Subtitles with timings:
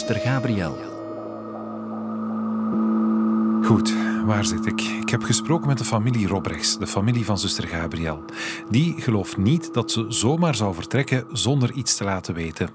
[0.00, 0.76] zuster Gabriel.
[3.62, 3.94] Goed,
[4.24, 4.80] waar zit ik?
[4.80, 8.24] Ik heb gesproken met de familie Robrechts, de familie van zuster Gabriel.
[8.70, 12.70] Die gelooft niet dat ze zomaar zou vertrekken zonder iets te laten weten.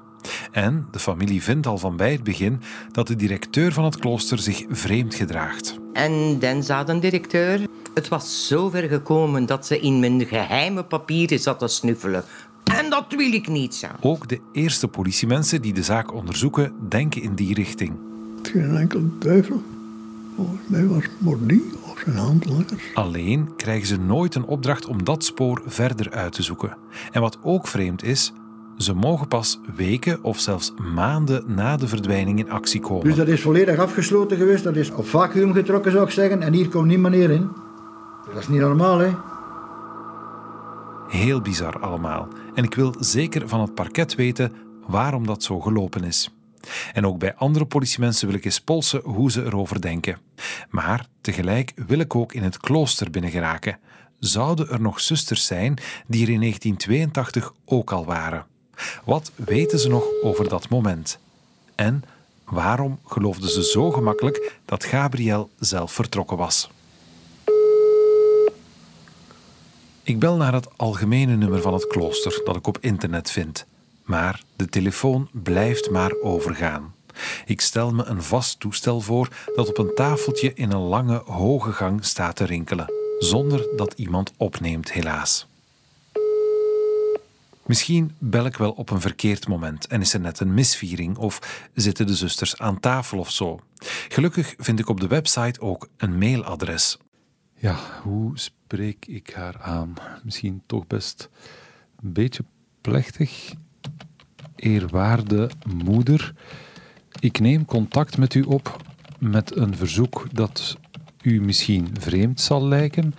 [0.51, 4.39] En de familie vindt al van bij het begin dat de directeur van het klooster
[4.39, 5.79] zich vreemd gedraagt.
[5.93, 7.67] En dan zei de directeur...
[7.93, 12.23] Het was zover gekomen dat ze in mijn geheime papieren zat te snuffelen.
[12.85, 13.87] En dat wil ik niet zo.
[14.01, 17.93] Ook de eerste politiemensen die de zaak onderzoeken, denken in die richting.
[18.37, 19.61] Het is geen enkel twijfel.
[20.35, 22.83] Volgens mij was Mordi of zijn handlangers.
[22.93, 26.77] Alleen krijgen ze nooit een opdracht om dat spoor verder uit te zoeken.
[27.11, 28.33] En wat ook vreemd is,
[28.77, 33.03] ze mogen pas weken of zelfs maanden na de verdwijning in actie komen.
[33.03, 36.53] Dus dat is volledig afgesloten geweest, dat is op vacuüm getrokken zou ik zeggen, en
[36.53, 37.49] hier komt niemand meer in.
[38.33, 39.09] Dat is niet normaal, hè?
[41.07, 42.27] Heel bizar allemaal.
[42.55, 44.53] En ik wil zeker van het parket weten
[44.87, 46.29] waarom dat zo gelopen is.
[46.93, 50.17] En ook bij andere politiemensen wil ik eens polsen hoe ze erover denken.
[50.69, 53.79] Maar tegelijk wil ik ook in het klooster binnengeraken.
[54.19, 55.73] Zouden er nog zusters zijn
[56.07, 58.45] die er in 1982 ook al waren?
[59.03, 61.19] Wat weten ze nog over dat moment?
[61.75, 62.03] En
[62.45, 66.69] waarom geloofden ze zo gemakkelijk dat Gabriel zelf vertrokken was?
[70.05, 73.65] Ik bel naar het algemene nummer van het klooster dat ik op internet vind.
[74.03, 76.93] Maar de telefoon blijft maar overgaan.
[77.45, 81.71] Ik stel me een vast toestel voor dat op een tafeltje in een lange, hoge
[81.71, 85.47] gang staat te rinkelen, zonder dat iemand opneemt, helaas.
[87.65, 91.67] Misschien bel ik wel op een verkeerd moment en is er net een misviering of
[91.73, 93.59] zitten de zusters aan tafel of zo.
[94.09, 96.97] Gelukkig vind ik op de website ook een mailadres.
[97.57, 99.93] Ja, hoe spreek ik haar aan?
[100.23, 101.29] Misschien toch best
[102.03, 102.43] een beetje
[102.81, 103.53] plechtig.
[104.55, 105.49] Eerwaarde
[105.83, 106.33] moeder,
[107.19, 108.83] ik neem contact met u op
[109.19, 110.77] met een verzoek dat
[111.21, 113.13] u misschien vreemd zal lijken,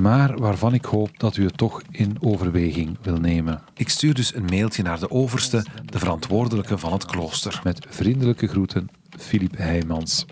[0.00, 3.62] maar waarvan ik hoop dat u het toch in overweging wil nemen.
[3.74, 7.60] Ik stuur dus een mailtje naar de overste, de verantwoordelijke van het klooster.
[7.64, 10.26] Met vriendelijke groeten, Filip Heijmans.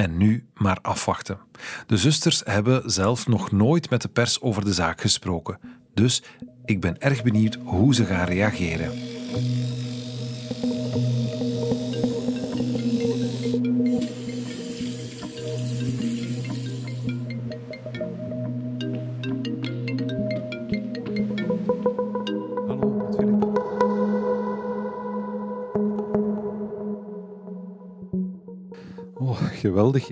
[0.00, 1.38] En nu maar afwachten.
[1.86, 5.58] De zusters hebben zelf nog nooit met de pers over de zaak gesproken.
[5.94, 6.22] Dus
[6.64, 8.92] ik ben erg benieuwd hoe ze gaan reageren.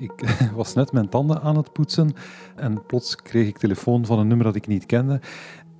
[0.00, 2.12] Ik was net mijn tanden aan het poetsen
[2.56, 5.20] en plots kreeg ik telefoon van een nummer dat ik niet kende.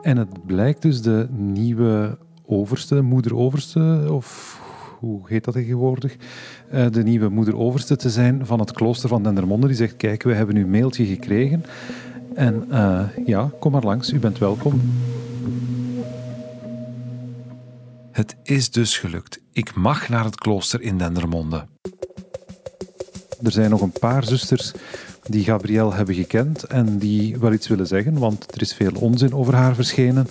[0.01, 4.61] En het blijkt dus de nieuwe overste, moeder overste, of
[4.99, 6.17] hoe heet dat tegenwoordig?
[6.71, 9.67] Eh, de nieuwe moeder overste te zijn van het klooster van Dendermonde.
[9.67, 11.65] Die zegt, kijk, we hebben uw mailtje gekregen.
[12.35, 14.81] En eh, ja, kom maar langs, u bent welkom.
[18.13, 19.41] Het is dus gelukt.
[19.53, 21.67] Ik mag naar het klooster in Dendermonde.
[23.43, 24.73] Er zijn nog een paar zusters
[25.27, 29.35] die Gabrielle hebben gekend en die wel iets willen zeggen, want er is veel onzin
[29.35, 30.29] over haar verschenen.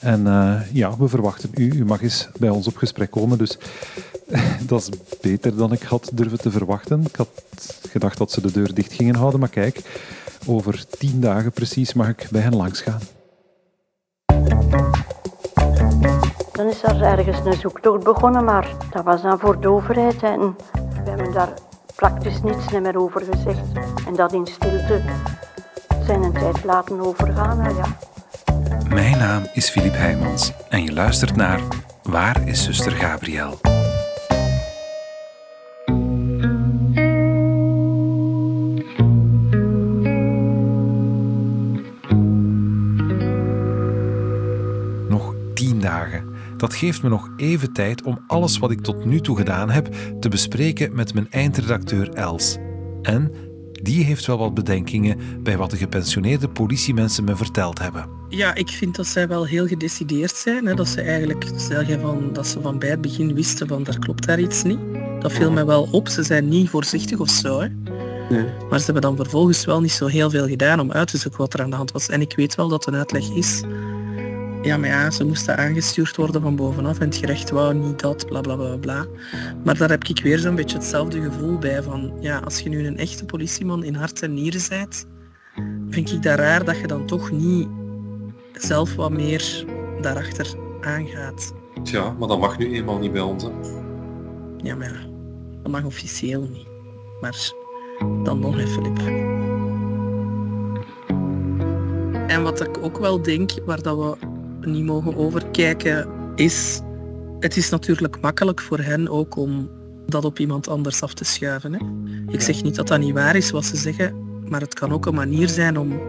[0.00, 1.72] En eh, ja, we verwachten u.
[1.72, 3.38] U mag eens bij ons op gesprek komen.
[3.38, 3.58] Dus
[4.66, 7.02] dat is beter dan ik had durven te verwachten.
[7.02, 7.28] Ik had
[7.90, 9.82] gedacht dat ze de deur dicht gingen houden, maar kijk,
[10.46, 13.00] over tien dagen precies mag ik bij hen langsgaan.
[16.52, 20.22] Dan is er ergens een zoektocht begonnen, maar dat was dan voor de overheid.
[20.22, 21.54] En we hebben daar
[21.98, 23.66] praktisch niets meer over gezegd.
[24.06, 25.02] En dat in stilte
[26.06, 27.74] zijn een tijd laten overgaan.
[27.76, 27.96] Ja.
[28.88, 31.60] Mijn naam is Filip Heijmans en je luistert naar
[32.02, 33.58] Waar is zuster Gabriel?
[46.58, 49.94] Dat geeft me nog even tijd om alles wat ik tot nu toe gedaan heb
[50.20, 52.56] te bespreken met mijn eindredacteur Els.
[53.02, 53.32] En
[53.82, 58.08] die heeft wel wat bedenkingen bij wat de gepensioneerde politiemensen me verteld hebben.
[58.28, 60.66] Ja, ik vind dat zij wel heel gedecideerd zijn.
[60.66, 60.74] Hè.
[60.74, 64.26] Dat ze eigenlijk zeggen van, dat ze van bij het begin wisten van daar klopt
[64.26, 64.78] daar iets niet.
[65.20, 66.08] Dat viel mij wel op.
[66.08, 67.60] Ze zijn niet voorzichtig of zo.
[67.60, 67.68] Hè.
[68.70, 71.40] Maar ze hebben dan vervolgens wel niet zo heel veel gedaan om uit te zoeken
[71.40, 72.08] wat er aan de hand was.
[72.08, 73.62] En ik weet wel dat een uitleg is.
[74.68, 78.26] Ja, maar ja, ze moesten aangestuurd worden van bovenaf en het gerecht wou niet dat,
[78.26, 79.06] bla bla bla bla.
[79.64, 82.86] Maar daar heb ik weer zo'n beetje hetzelfde gevoel bij van, ja, als je nu
[82.86, 85.06] een echte politieman in hart en nieren bent,
[85.90, 87.68] vind ik dat raar dat je dan toch niet
[88.52, 89.64] zelf wat meer
[90.00, 91.54] daarachter aangaat.
[91.82, 93.42] Tja, maar dat mag nu eenmaal niet bij ons.
[93.42, 93.50] Hè.
[94.56, 95.00] Ja, maar ja,
[95.62, 96.66] dat mag officieel niet.
[97.20, 97.52] Maar
[98.24, 98.98] dan nog even, Filip.
[102.26, 104.27] En wat ik ook wel denk, waar dat we
[104.70, 106.80] niet mogen overkijken, is...
[107.38, 109.70] Het is natuurlijk makkelijk voor hen ook om
[110.06, 111.72] dat op iemand anders af te schuiven.
[111.72, 111.78] Hè?
[112.32, 114.14] Ik zeg niet dat dat niet waar is wat ze zeggen,
[114.48, 116.00] maar het kan ook een manier zijn om,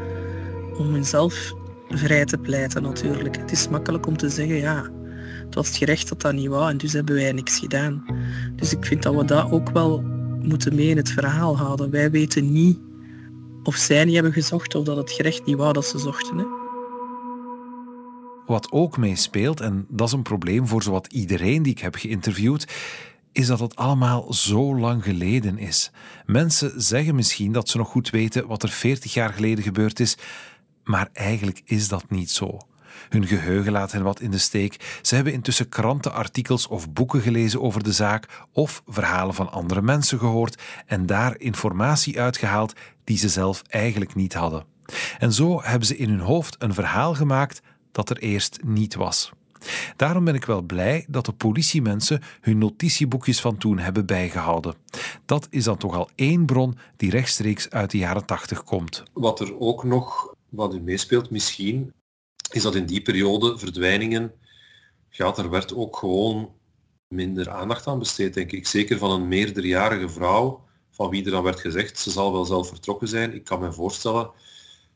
[0.77, 1.53] om hunzelf
[1.89, 3.37] vrij te pleiten natuurlijk.
[3.37, 4.89] Het is makkelijk om te zeggen, ja,
[5.45, 8.05] het was het gerecht dat dat niet wou en dus hebben wij niks gedaan.
[8.55, 10.03] Dus ik vind dat we dat ook wel
[10.41, 11.89] moeten mee in het verhaal houden.
[11.89, 12.79] Wij weten niet
[13.63, 16.37] of zij niet hebben gezocht of dat het gerecht niet wou dat ze zochten.
[16.37, 16.45] Hè?
[18.49, 22.67] Wat ook meespeelt, en dat is een probleem voor zowat iedereen die ik heb geïnterviewd,
[23.31, 25.91] is dat het allemaal zo lang geleden is.
[26.25, 30.17] Mensen zeggen misschien dat ze nog goed weten wat er 40 jaar geleden gebeurd is,
[30.83, 32.57] maar eigenlijk is dat niet zo.
[33.09, 34.99] Hun geheugen laat hen wat in de steek.
[35.01, 40.19] Ze hebben intussen krantenartikels of boeken gelezen over de zaak of verhalen van andere mensen
[40.19, 42.73] gehoord en daar informatie uitgehaald
[43.03, 44.63] die ze zelf eigenlijk niet hadden.
[45.17, 49.31] En zo hebben ze in hun hoofd een verhaal gemaakt dat er eerst niet was.
[49.95, 54.75] Daarom ben ik wel blij dat de politiemensen hun notitieboekjes van toen hebben bijgehouden.
[55.25, 59.03] Dat is dan toch al één bron die rechtstreeks uit de jaren tachtig komt.
[59.13, 61.93] Wat er ook nog wat u meespeelt misschien,
[62.51, 64.31] is dat in die periode verdwijningen,
[65.09, 66.49] ja, er werd ook gewoon
[67.07, 68.67] minder aandacht aan besteed, denk ik.
[68.67, 72.67] Zeker van een meerderjarige vrouw, van wie er dan werd gezegd, ze zal wel zelf
[72.67, 73.33] vertrokken zijn.
[73.33, 74.31] Ik kan me voorstellen,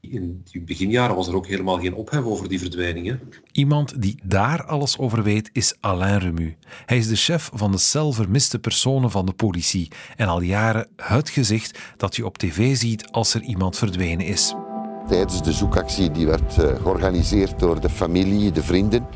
[0.10, 3.20] in die beginjaren was er ook helemaal geen ophef over die verdwijningen.
[3.52, 6.56] Iemand die daar alles over weet is Alain Remu.
[6.86, 10.88] Hij is de chef van de cel vermiste personen van de politie en al jaren
[10.96, 14.54] het gezicht dat je op tv ziet als er iemand verdwenen is.
[15.08, 19.08] Tijdens de zoekactie die werd eh, georganiseerd door de familie, de vrienden,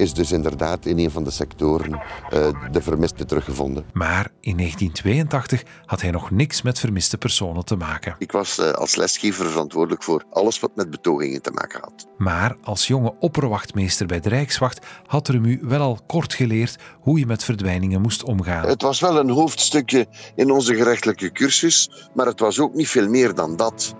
[0.00, 3.84] is dus inderdaad in een van de sectoren uh, de vermiste teruggevonden.
[3.92, 8.14] Maar in 1982 had hij nog niks met vermiste personen te maken.
[8.18, 12.06] Ik was uh, als lesgever verantwoordelijk voor alles wat met betogingen te maken had.
[12.18, 17.26] Maar als jonge opperwachtmeester bij de Rijkswacht had Remu wel al kort geleerd hoe je
[17.26, 18.66] met verdwijningen moest omgaan.
[18.66, 23.08] Het was wel een hoofdstukje in onze gerechtelijke cursus, maar het was ook niet veel
[23.08, 23.94] meer dan dat.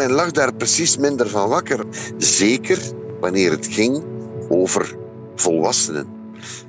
[0.00, 1.84] Men lag daar precies minder van wakker.
[2.16, 4.04] Zeker wanneer het ging
[4.48, 4.96] over
[5.34, 6.06] volwassenen.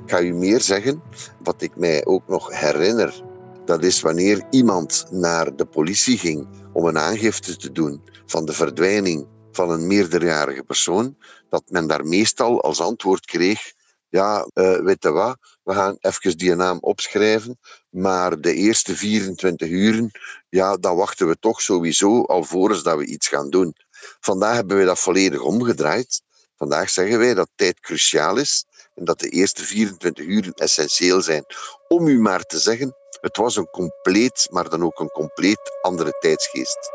[0.04, 1.02] Ik ga u meer zeggen,
[1.44, 3.24] wat ik mij ook nog herinner.
[3.66, 8.54] Dat is wanneer iemand naar de politie ging om een aangifte te doen van de
[8.54, 11.16] verdwijning van een meerderjarige persoon,
[11.50, 13.74] dat men daar meestal als antwoord kreeg:
[14.10, 15.38] Ja, uh, weet je wat,
[15.72, 17.60] we gaan even die naam opschrijven,
[17.90, 20.12] maar de eerste 24 uren,
[20.50, 23.76] ja, dan wachten we toch sowieso alvorens dat we iets gaan doen.
[24.20, 26.22] Vandaag hebben we dat volledig omgedraaid.
[26.56, 28.66] Vandaag zeggen wij dat tijd cruciaal is
[28.96, 31.46] en dat de eerste 24 uren essentieel zijn.
[31.88, 36.12] Om u maar te zeggen, het was een compleet, maar dan ook een compleet andere
[36.20, 36.92] tijdsgeest.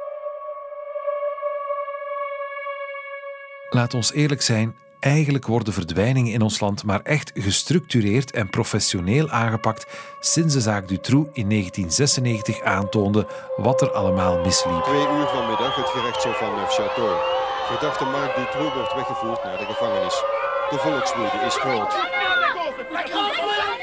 [3.68, 4.76] Laat ons eerlijk zijn,
[5.06, 9.86] Eigenlijk worden verdwijningen in ons land maar echt gestructureerd en professioneel aangepakt
[10.20, 13.26] sinds de zaak Dutroux in 1996 aantoonde
[13.56, 14.82] wat er allemaal misliep.
[14.82, 17.16] Twee uur vanmiddag het gerechtshof van Neufchâteau.
[17.66, 20.22] Verdachte Marc Dutroux wordt weggevoerd naar de gevangenis.
[20.70, 21.92] De volkswoede is groot.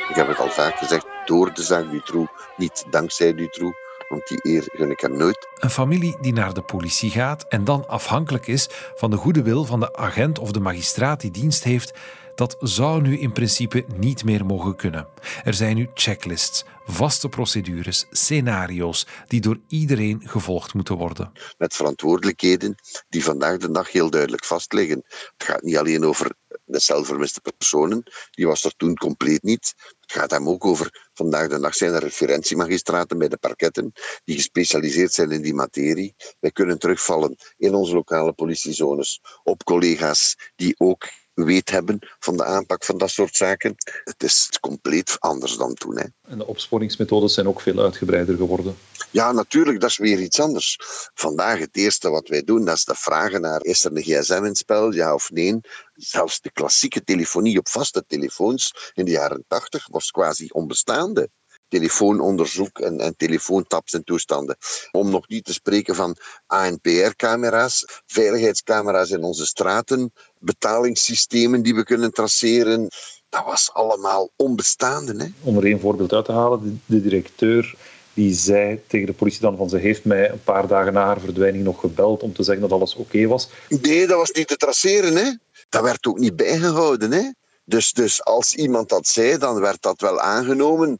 [0.09, 3.82] Ik heb het al vaak gezegd, door de zaak Dutroux, niet dankzij Dutroux
[4.13, 5.47] want die eer gun ik nooit.
[5.59, 9.65] Een familie die naar de politie gaat en dan afhankelijk is van de goede wil
[9.65, 11.93] van de agent of de magistraat die dienst heeft,
[12.35, 15.07] dat zou nu in principe niet meer mogen kunnen.
[15.43, 21.31] Er zijn nu checklists, vaste procedures, scenario's die door iedereen gevolgd moeten worden.
[21.57, 22.75] Met verantwoordelijkheden
[23.09, 25.03] die vandaag de dag heel duidelijk vastliggen.
[25.37, 26.31] Het gaat niet alleen over
[26.65, 29.73] de zelfvermiste personen, die was er toen compleet niet.
[29.99, 33.91] Het gaat hem ook over, vandaag de dag zijn er referentiemagistraten bij de parketten
[34.23, 36.15] die gespecialiseerd zijn in die materie.
[36.39, 42.45] Wij kunnen terugvallen in onze lokale politiezones op collega's die ook weet hebben van de
[42.45, 43.75] aanpak van dat soort zaken.
[44.03, 45.97] Het is compleet anders dan toen.
[45.97, 46.05] Hè.
[46.21, 48.75] En de opsporingsmethodes zijn ook veel uitgebreider geworden.
[49.11, 50.77] Ja, natuurlijk, dat is weer iets anders.
[51.13, 54.33] Vandaag het eerste wat wij doen, dat is de vragen naar is er een gsm
[54.33, 55.59] in het spel, ja of nee.
[55.93, 61.29] Zelfs de klassieke telefonie op vaste telefoons in de jaren tachtig was quasi onbestaande
[61.73, 64.57] telefoononderzoek en, en telefoontaps en toestanden.
[64.91, 66.15] Om nog niet te spreken van
[66.47, 72.87] ANPR-camera's, veiligheidscamera's in onze straten, betalingssystemen die we kunnen traceren.
[73.29, 75.23] Dat was allemaal onbestaande.
[75.23, 75.27] Hè?
[75.41, 77.75] Om er één voorbeeld uit te halen, de, directeur
[78.13, 81.19] die zei tegen de politie dan van ze heeft mij een paar dagen na haar
[81.19, 83.49] verdwijning nog gebeld om te zeggen dat alles oké was.
[83.81, 85.15] Nee, dat was niet te traceren.
[85.15, 85.31] Hè?
[85.69, 87.11] Dat werd ook niet bijgehouden.
[87.11, 87.31] Hè?
[87.65, 90.99] Dus, dus als iemand dat zei, dan werd dat wel aangenomen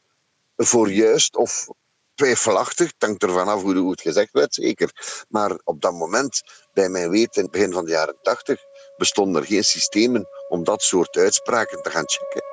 [0.65, 1.67] voor juist of
[2.15, 2.87] twijfelachtig.
[2.87, 4.91] Het hangt ervan af hoe het gezegd werd, zeker.
[5.29, 6.41] Maar op dat moment,
[6.73, 8.61] bij mijn weten, in het begin van de jaren tachtig,
[8.97, 12.43] bestonden er geen systemen om dat soort uitspraken te gaan checken.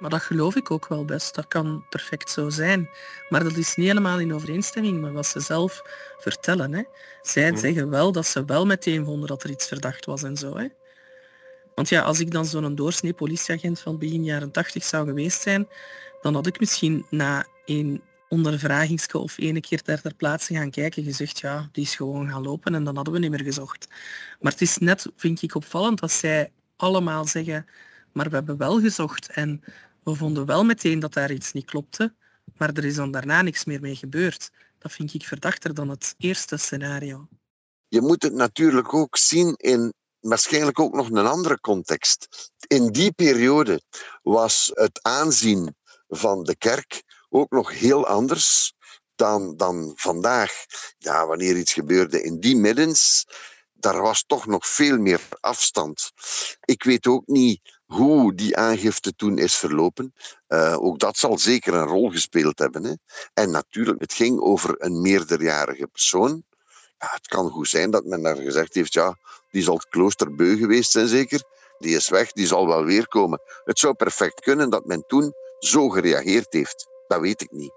[0.00, 1.34] Maar dat geloof ik ook wel best.
[1.34, 2.90] Dat kan perfect zo zijn.
[3.28, 5.82] Maar dat is niet helemaal in overeenstemming met wat ze zelf
[6.18, 6.72] vertellen.
[6.72, 6.82] Hè.
[7.22, 10.56] Zij zeggen wel dat ze wel meteen vonden dat er iets verdacht was en zo.
[10.56, 10.66] Hè.
[11.80, 15.68] Want ja, als ik dan zo'n doorsnee politieagent van begin jaren 80 zou geweest zijn,
[16.20, 21.04] dan had ik misschien na een ondervragingske of ene keer ter, ter plaatse gaan kijken
[21.04, 23.88] gezegd, ja, die is gewoon gaan lopen en dan hadden we niet meer gezocht.
[24.40, 27.66] Maar het is net, vind ik, opvallend dat zij allemaal zeggen,
[28.12, 29.62] maar we hebben wel gezocht en
[30.02, 32.14] we vonden wel meteen dat daar iets niet klopte,
[32.56, 34.50] maar er is dan daarna niks meer mee gebeurd.
[34.78, 37.28] Dat vind ik verdachter dan het eerste scenario.
[37.88, 42.50] Je moet het natuurlijk ook zien in waarschijnlijk ook nog een andere context.
[42.66, 43.82] In die periode
[44.22, 45.76] was het aanzien
[46.08, 48.74] van de kerk ook nog heel anders
[49.14, 50.52] dan, dan vandaag.
[50.98, 53.26] Ja, wanneer iets gebeurde in die middens,
[53.72, 56.10] daar was toch nog veel meer afstand.
[56.60, 60.14] Ik weet ook niet hoe die aangifte toen is verlopen.
[60.48, 62.84] Uh, ook dat zal zeker een rol gespeeld hebben.
[62.84, 62.94] Hè.
[63.34, 66.44] En natuurlijk, het ging over een meerderjarige persoon.
[67.08, 69.16] Het kan goed zijn dat men daar gezegd heeft, ja,
[69.50, 71.42] die zal het klooster beu geweest zijn zeker.
[71.78, 73.40] Die is weg, die zal wel weer komen.
[73.64, 76.88] Het zou perfect kunnen dat men toen zo gereageerd heeft.
[77.06, 77.72] Dat weet ik niet.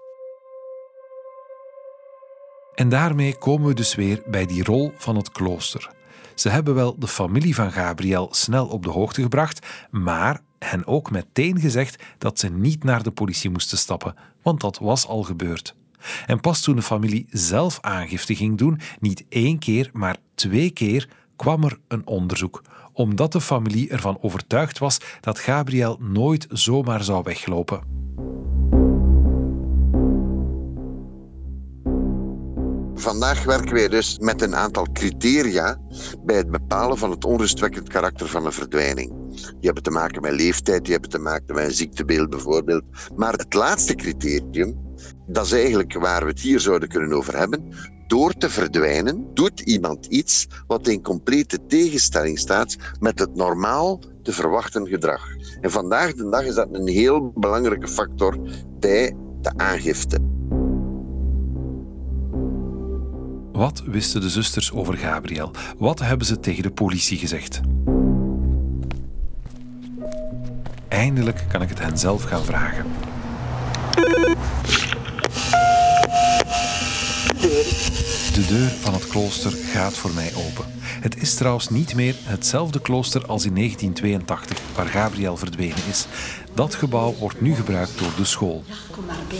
[2.74, 5.90] En daarmee komen we dus weer bij die rol van het klooster.
[6.34, 11.10] Ze hebben wel de familie van Gabriel snel op de hoogte gebracht, maar hen ook
[11.10, 15.74] meteen gezegd dat ze niet naar de politie moesten stappen, want dat was al gebeurd.
[16.26, 21.08] En pas toen de familie zelf aangifte ging doen, niet één keer, maar twee keer,
[21.36, 27.22] kwam er een onderzoek, omdat de familie ervan overtuigd was dat Gabriel nooit zomaar zou
[27.22, 27.94] weglopen.
[32.94, 35.78] Vandaag werken wij dus met een aantal criteria
[36.24, 39.12] bij het bepalen van het onrustwekkend karakter van een verdwijning.
[39.34, 42.84] Die hebben te maken met leeftijd, die hebben te maken met een ziektebeeld bijvoorbeeld.
[43.16, 44.83] Maar het laatste criterium,
[45.26, 47.72] dat is eigenlijk waar we het hier zouden kunnen over hebben.
[48.06, 54.32] Door te verdwijnen doet iemand iets wat in complete tegenstelling staat met het normaal te
[54.32, 55.22] verwachten gedrag.
[55.60, 58.38] En vandaag de dag is dat een heel belangrijke factor
[58.80, 60.18] bij de aangifte.
[63.52, 65.50] Wat wisten de zusters over Gabriel?
[65.78, 67.60] Wat hebben ze tegen de politie gezegd?
[70.88, 72.86] Eindelijk kan ik het hen zelf gaan vragen.
[78.34, 80.64] De deur van het klooster gaat voor mij open.
[80.78, 86.06] Het is trouwens niet meer hetzelfde klooster als in 1982, waar Gabriel verdwenen is.
[86.54, 88.64] Dat gebouw wordt nu gebruikt door de school.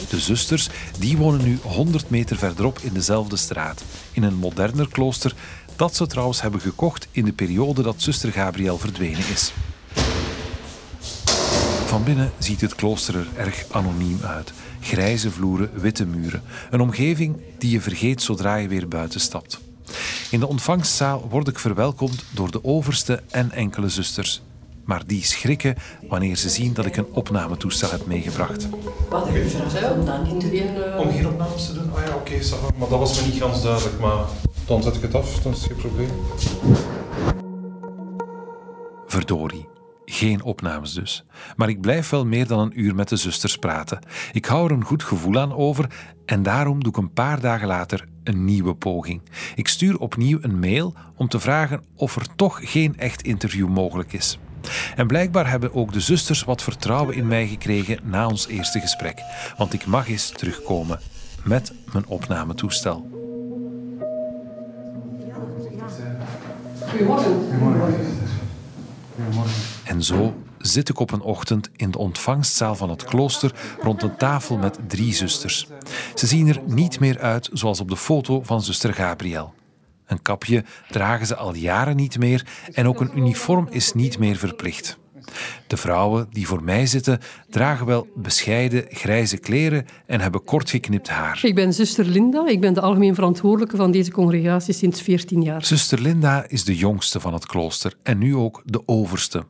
[0.09, 5.35] De zusters die wonen nu 100 meter verderop in dezelfde straat, in een moderner klooster
[5.77, 9.53] dat ze trouwens hebben gekocht in de periode dat zuster Gabriel verdwenen is.
[11.95, 14.53] Van binnen ziet het klooster er erg anoniem uit.
[14.81, 16.43] Grijze vloeren, witte muren.
[16.71, 19.61] Een omgeving die je vergeet zodra je weer buiten stapt.
[20.31, 24.43] In de ontvangstzaal word ik verwelkomd door de overste en enkele zusters.
[24.85, 25.77] Maar die schrikken
[26.09, 28.69] wanneer ze zien dat ik een opnametoestel heb meegebracht.
[29.09, 31.93] Wat heb je gevraagd om dan in Om hier opnames te doen?
[31.95, 33.99] Ah ja, oké, okay, maar dat was me niet ganz duidelijk.
[34.01, 34.25] Maar
[34.67, 36.11] dan zet ik het af, dan is het geen probleem.
[39.07, 39.69] Verdorie.
[40.05, 41.25] Geen opnames dus.
[41.57, 43.99] Maar ik blijf wel meer dan een uur met de zusters praten.
[44.33, 45.87] Ik hou er een goed gevoel aan over
[46.27, 49.23] en daarom doe ik een paar dagen later een nieuwe poging.
[49.55, 54.13] Ik stuur opnieuw een mail om te vragen of er toch geen echt interview mogelijk
[54.13, 54.39] is.
[54.97, 59.21] En blijkbaar hebben ook de zusters wat vertrouwen in mij gekregen na ons eerste gesprek,
[59.57, 61.01] want ik mag eens terugkomen
[61.45, 63.11] met mijn opnametoestel.
[66.91, 67.33] Goedemorgen.
[67.33, 68.34] Goedemorgen.
[69.85, 74.17] En zo zit ik op een ochtend in de ontvangstzaal van het klooster rond een
[74.17, 75.67] tafel met drie zusters.
[76.15, 79.55] Ze zien er niet meer uit zoals op de foto van zuster Gabriel.
[80.07, 84.37] Een kapje dragen ze al jaren niet meer en ook een uniform is niet meer
[84.37, 84.99] verplicht.
[85.67, 91.09] De vrouwen die voor mij zitten dragen wel bescheiden grijze kleren en hebben kort geknipt
[91.09, 91.41] haar.
[91.43, 92.47] Ik ben zuster Linda.
[92.47, 95.65] Ik ben de algemeen verantwoordelijke van deze congregatie sinds 14 jaar.
[95.65, 99.45] Zuster Linda is de jongste van het klooster en nu ook de overste.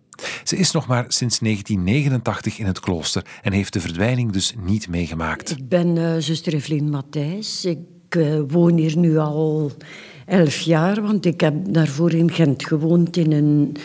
[0.44, 4.88] Ze is nog maar sinds 1989 in het klooster en heeft de verdwijning dus niet
[4.88, 5.50] meegemaakt.
[5.50, 7.64] Ik ben uh, zuster Evelien Matthijs.
[7.64, 7.78] Ik
[8.16, 9.72] uh, woon hier nu al
[10.26, 13.76] elf jaar, want ik heb daarvoor in Gent gewoond in een,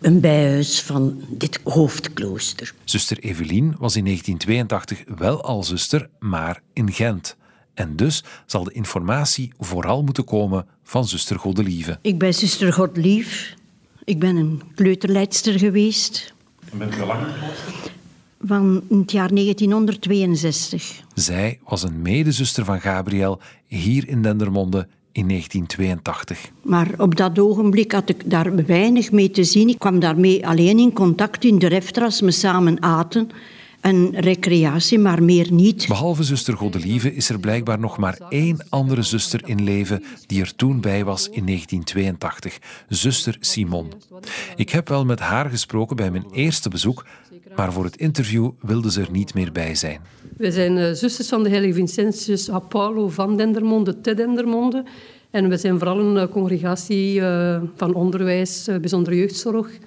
[0.00, 2.74] een bijhuis van dit hoofdklooster.
[2.84, 7.36] Zuster Evelien was in 1982 wel al zuster, maar in Gent.
[7.74, 11.98] En dus zal de informatie vooral moeten komen van zuster Godelieve.
[12.02, 13.54] Ik ben zuster Godlief.
[14.04, 16.34] Ik ben een kleuterleidster geweest.
[16.72, 17.26] En bent u lang?
[18.40, 21.00] Van het jaar 1962.
[21.14, 26.50] Zij was een medezuster van Gabriel hier in Dendermonde in 1982.
[26.62, 29.68] Maar op dat ogenblik had ik daar weinig mee te zien.
[29.68, 33.30] Ik kwam daarmee alleen in contact in de refter als we samen aten.
[33.80, 35.86] En recreatie, maar meer niet.
[35.88, 40.56] Behalve zuster Godelieve is er blijkbaar nog maar één andere zuster in leven die er
[40.56, 42.58] toen bij was in 1982,
[42.88, 43.92] zuster Simon.
[44.56, 47.06] Ik heb wel met haar gesproken bij mijn eerste bezoek,
[47.56, 50.00] maar voor het interview wilde ze er niet meer bij zijn.
[50.38, 54.84] We zijn uh, zusters van de heilige Vincentius Apollo van Dendermonde te Dendermonde.
[55.30, 59.78] En we zijn vooral een uh, congregatie uh, van onderwijs, bijzondere jeugdzorg,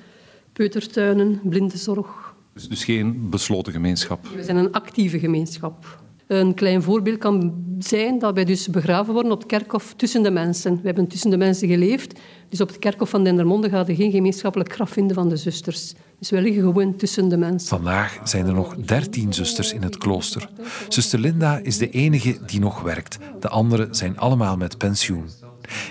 [0.53, 4.27] peutertuinen, blindenzorg, dus, dus geen besloten gemeenschap?
[4.35, 5.99] We zijn een actieve gemeenschap.
[6.31, 10.31] Een klein voorbeeld kan zijn dat wij dus begraven worden op het kerkhof tussen de
[10.31, 10.75] mensen.
[10.75, 12.19] We hebben tussen de mensen geleefd.
[12.49, 15.93] Dus op het kerkhof van Dendermonde gaat er geen gemeenschappelijk graf vinden van de zusters.
[16.19, 17.69] Dus wij liggen gewoon tussen de mensen.
[17.69, 20.49] Vandaag zijn er nog dertien zusters in het klooster.
[20.89, 23.17] Zuster Linda is de enige die nog werkt.
[23.39, 25.25] De anderen zijn allemaal met pensioen.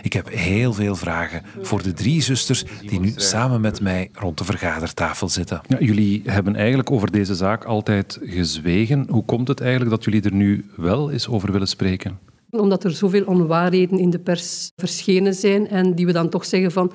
[0.02, 4.38] Ik heb heel veel vragen voor de drie zusters die nu samen met mij rond
[4.38, 5.60] de vergadertafel zitten.
[5.68, 9.06] Ja, jullie hebben eigenlijk over deze zaak altijd gezwegen.
[9.08, 12.18] Hoe komt het eigenlijk dat jullie er nu wel eens over willen spreken?
[12.50, 16.72] Omdat er zoveel onwaarheden in de pers verschenen zijn en die we dan toch zeggen
[16.72, 16.92] van...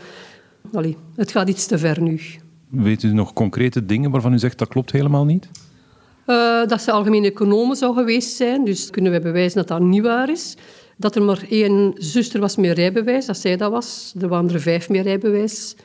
[0.73, 2.21] Allee, het gaat iets te ver nu.
[2.69, 5.49] Weet u nog concrete dingen waarvan u zegt dat klopt helemaal niet?
[6.27, 10.03] Uh, dat ze algemeen economen zou geweest zijn, dus kunnen we bewijzen dat dat niet
[10.03, 10.57] waar is.
[10.95, 14.13] Dat er maar één zuster was met rijbewijs, dat zij dat was.
[14.19, 15.75] Er waren er vijf met rijbewijs.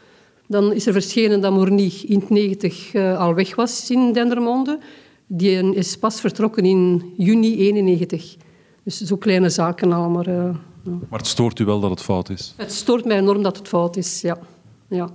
[0.46, 4.78] Dan is er verschenen dat Morny in 90 uh, al weg was in Dendermonde.
[5.26, 8.36] Die is pas vertrokken in juni 91.
[8.82, 10.08] Dus zo kleine zaken al.
[10.08, 10.50] Maar, uh,
[11.08, 12.54] maar het stoort u wel dat het fout is?
[12.56, 14.38] Het stoort mij enorm dat het fout is, ja.
[14.88, 15.08] ja.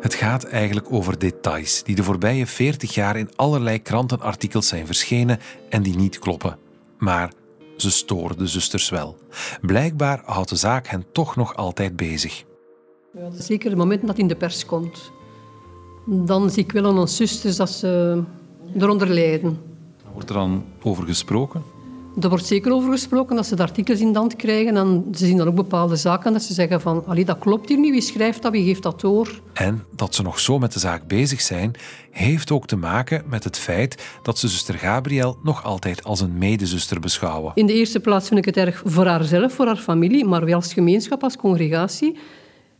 [0.00, 5.38] Het gaat eigenlijk over details die de voorbije 40 jaar in allerlei krantenartikels zijn verschenen
[5.68, 6.58] en die niet kloppen.
[6.98, 7.32] Maar
[7.76, 9.16] ze storen de zusters wel.
[9.60, 12.44] Blijkbaar houdt de zaak hen toch nog altijd bezig.
[13.12, 15.12] Ja, zeker het moment dat het in de pers komt.
[16.06, 18.22] Dan zie ik wel aan onze zusters dat ze
[18.78, 19.58] eronder lijden.
[20.12, 21.62] Wordt er dan over gesproken?
[22.20, 25.26] Er wordt zeker over gesproken dat ze de artikels in de hand krijgen en ze
[25.26, 28.00] zien dan ook bepaalde zaken dat ze zeggen van allee, dat klopt hier niet, wie
[28.00, 29.40] schrijft dat, wie geeft dat door?
[29.52, 31.72] En dat ze nog zo met de zaak bezig zijn,
[32.10, 36.38] heeft ook te maken met het feit dat ze zuster Gabriel nog altijd als een
[36.38, 37.52] medezuster beschouwen.
[37.54, 40.54] In de eerste plaats vind ik het erg voor haarzelf, voor haar familie, maar wel
[40.54, 42.18] als gemeenschap, als congregatie.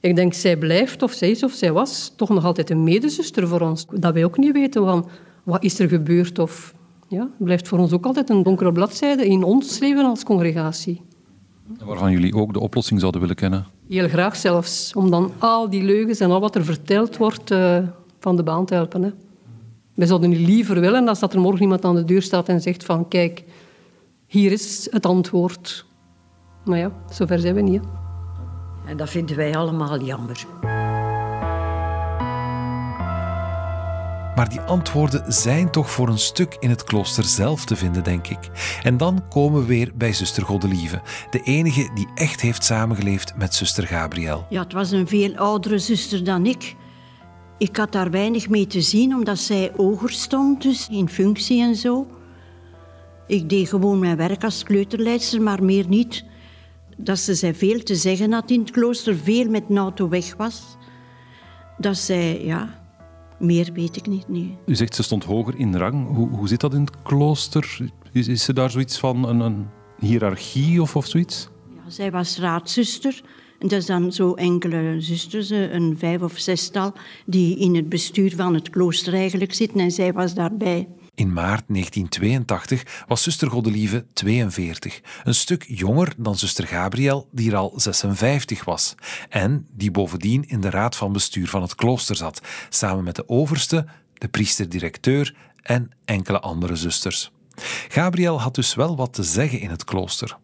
[0.00, 3.48] Ik denk, zij blijft, of zij is of zij was, toch nog altijd een medezuster
[3.48, 3.86] voor ons.
[3.90, 5.08] Dat wij ook niet weten van,
[5.42, 6.74] wat is er gebeurd of
[7.10, 11.02] ja, blijft voor ons ook altijd een donkere bladzijde in ons leven als congregatie.
[11.84, 13.66] Waarvan jullie ook de oplossing zouden willen kennen?
[13.88, 17.78] Heel graag zelfs, om dan al die leugens en al wat er verteld wordt uh,
[18.18, 19.02] van de baan te helpen.
[19.02, 19.10] Hè.
[19.94, 22.84] Wij zouden liever willen als dat er morgen iemand aan de deur staat en zegt
[22.84, 23.44] van kijk,
[24.26, 25.86] hier is het antwoord.
[26.64, 27.82] Maar ja, zover zijn we niet.
[27.82, 27.88] Hè.
[28.90, 30.46] En dat vinden wij allemaal jammer.
[34.40, 38.26] Maar die antwoorden zijn toch voor een stuk in het klooster zelf te vinden, denk
[38.26, 38.38] ik.
[38.82, 41.00] En dan komen we weer bij zuster Godelieve,
[41.30, 44.46] de enige die echt heeft samengeleefd met zuster Gabriel.
[44.50, 46.76] Ja, het was een veel oudere zuster dan ik.
[47.58, 51.74] Ik had daar weinig mee te zien, omdat zij hoger stond, dus in functie en
[51.74, 52.06] zo.
[53.26, 56.24] Ik deed gewoon mijn werk als kleuterleidster, maar meer niet.
[56.96, 60.76] Dat ze zij veel te zeggen had in het klooster, veel met auto weg was.
[61.78, 62.79] Dat zij, ja,
[63.40, 64.50] meer weet ik niet nu.
[64.66, 66.06] U zegt ze stond hoger in rang.
[66.16, 67.78] Hoe, hoe zit dat in het klooster?
[68.12, 69.66] Is, is er daar zoiets van een, een
[69.98, 71.48] hiërarchie of, of zoiets?
[71.74, 73.22] Ja, zij was raadzuster.
[73.58, 76.92] En dat is dan zo enkele zusters, een vijf of zestal,
[77.26, 79.80] die in het bestuur van het klooster eigenlijk zitten.
[79.80, 80.88] En zij was daarbij.
[81.20, 87.56] In maart 1982 was zuster Godelieve 42, een stuk jonger dan zuster Gabriel, die er
[87.56, 88.94] al 56 was,
[89.28, 93.28] en die bovendien in de raad van bestuur van het klooster zat, samen met de
[93.28, 97.30] overste, de priester-directeur en enkele andere zusters.
[97.88, 100.36] Gabriel had dus wel wat te zeggen in het klooster.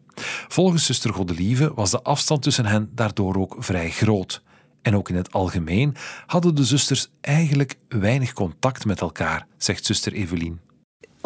[0.48, 4.42] Volgens zuster Godelieve was de afstand tussen hen daardoor ook vrij groot.
[4.82, 10.12] En ook in het algemeen hadden de zusters eigenlijk weinig contact met elkaar, zegt zuster
[10.12, 10.64] Evelien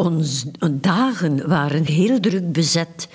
[0.00, 3.08] onze dagen waren heel druk bezet.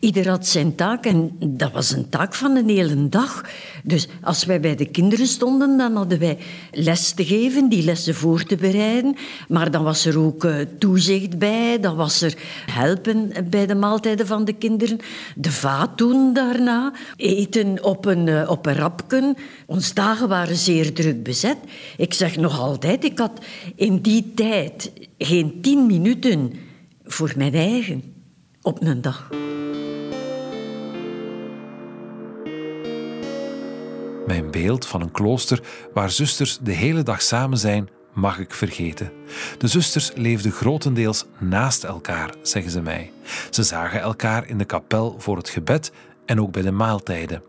[0.00, 3.44] Ieder had zijn taak en dat was een taak van een hele dag.
[3.84, 6.38] Dus als wij bij de kinderen stonden, dan hadden wij
[6.72, 9.16] les te geven, die lessen voor te bereiden.
[9.48, 12.34] Maar dan was er ook uh, toezicht bij, dan was er
[12.66, 14.98] helpen bij de maaltijden van de kinderen.
[15.36, 19.36] De vaat doen daarna, eten op een, uh, op een rapken.
[19.66, 21.56] Onze dagen waren zeer druk bezet.
[21.96, 23.44] Ik zeg nog altijd, ik had
[23.76, 26.52] in die tijd geen tien minuten
[27.04, 28.11] voor mijn eigen
[28.62, 29.28] op een dag.
[34.26, 35.62] Mijn beeld van een klooster
[35.94, 39.12] waar zusters de hele dag samen zijn, mag ik vergeten.
[39.58, 43.10] De zusters leefden grotendeels naast elkaar, zeggen ze mij.
[43.50, 45.92] Ze zagen elkaar in de kapel voor het gebed
[46.26, 47.42] en ook bij de maaltijden.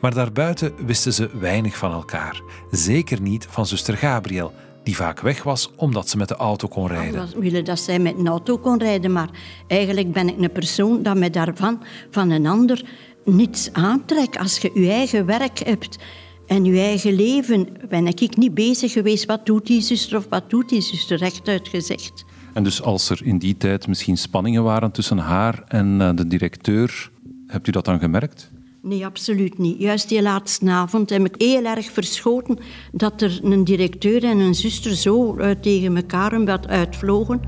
[0.00, 2.42] Maar daarbuiten wisten ze weinig van elkaar.
[2.70, 6.86] Zeker niet van zuster Gabriel, die vaak weg was omdat ze met de auto kon
[6.86, 7.22] rijden.
[7.22, 9.28] Ik willen dat zij met een auto kon rijden, maar
[9.66, 12.84] eigenlijk ben ik een persoon dat me daarvan van een ander
[13.24, 14.38] niets aantrekt.
[14.38, 15.98] Als je je eigen werk hebt
[16.46, 19.26] en je eigen leven, ben ik niet bezig geweest.
[19.26, 22.24] Wat doet die zuster of wat doet die zuster, rechtuit gezegd.
[22.52, 26.26] En dus als er in die tijd misschien spanningen waren tussen haar en eh, de
[26.26, 27.10] directeur,
[27.46, 28.52] hebt u dat dan gemerkt?
[28.86, 29.78] Nee, absoluut niet.
[29.78, 32.58] Juist die laatste avond heb ik heel erg verschoten
[32.92, 37.40] dat er een directeur en een zuster zo uh, tegen elkaar een wat uitvlogen.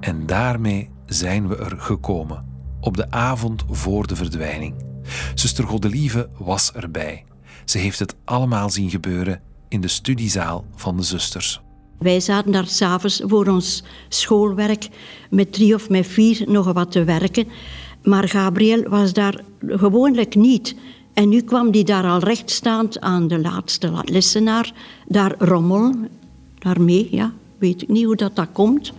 [0.00, 2.44] En daarmee zijn we er gekomen,
[2.80, 4.74] op de avond voor de verdwijning.
[5.34, 7.24] Zuster Godelieve was erbij.
[7.64, 11.62] Ze heeft het allemaal zien gebeuren in de studiezaal van de zusters.
[12.02, 14.88] Wij zaten daar s'avonds voor ons schoolwerk
[15.30, 17.48] met drie of met vier nog wat te werken.
[18.02, 20.74] Maar Gabriel was daar gewoonlijk niet.
[21.14, 24.72] En nu kwam die daar al rechtstaand aan de laatste lessenaar,
[25.06, 25.94] daar rommel,
[26.58, 28.92] daarmee, ja, weet ik niet hoe dat, dat komt.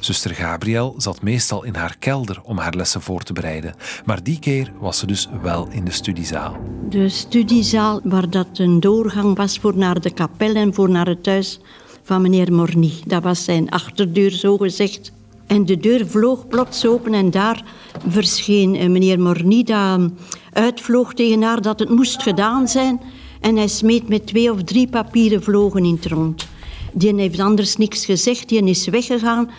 [0.00, 3.74] Zuster Gabriel zat meestal in haar kelder om haar lessen voor te bereiden.
[4.04, 6.56] Maar die keer was ze dus wel in de studiezaal.
[6.88, 11.22] De studiezaal waar dat een doorgang was voor naar de kapel en voor naar het
[11.22, 11.60] thuis
[12.08, 12.92] van meneer Morny.
[13.06, 15.12] Dat was zijn achterdeur, zo gezegd.
[15.46, 17.64] En de deur vloog plots open en daar
[18.08, 20.10] verscheen eh, meneer Morny, dat
[20.52, 23.00] uitvloog tegen haar dat het moest gedaan zijn.
[23.40, 26.48] En hij smeet met twee of drie papieren vlogen in het rond.
[26.92, 29.50] Die heeft anders niks gezegd, die is weggegaan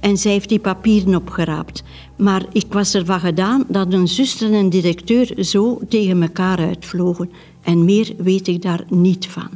[0.00, 1.82] en zij heeft die papieren opgeraapt.
[2.16, 7.30] Maar ik was ervan gedaan dat een zuster en een directeur zo tegen elkaar uitvlogen.
[7.62, 9.48] En meer weet ik daar niet van.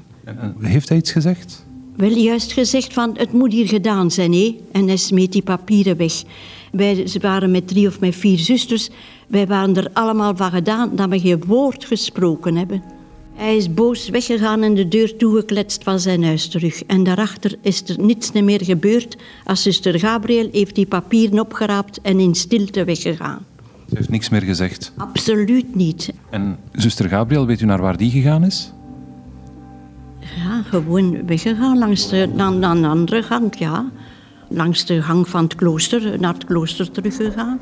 [0.60, 1.66] Heeft hij iets gezegd?
[1.98, 4.56] Wel juist gezegd van het moet hier gedaan zijn, hé.
[4.72, 6.22] En hij smeet die papieren weg.
[6.72, 8.88] Wij ze waren met drie of met vier zusters.
[9.26, 12.82] Wij waren er allemaal van gedaan dat we geen woord gesproken hebben.
[13.34, 16.84] Hij is boos weggegaan en de deur toegekletst van zijn huis terug.
[16.84, 19.16] En daarachter is er niets meer gebeurd.
[19.44, 23.46] Als zuster Gabriel heeft die papieren opgeraapt en in stilte weggegaan.
[23.88, 24.92] Ze heeft niks meer gezegd?
[24.96, 26.12] Absoluut niet.
[26.30, 28.72] En zuster Gabriel, weet u naar waar die gegaan is?
[30.36, 33.90] Ja, gewoon weggegaan langs de, dan, dan de andere gang, ja.
[34.48, 37.60] Langs de gang van het klooster, naar het klooster teruggegaan.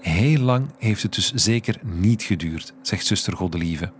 [0.00, 3.92] Heel lang heeft het dus zeker niet geduurd, zegt zuster Godelieve.